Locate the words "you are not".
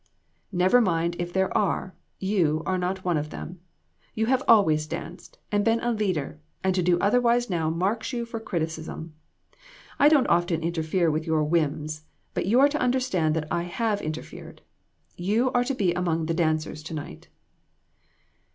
2.17-3.05